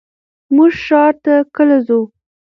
[0.55, 1.99] مونږ ښار ته کله ځو؟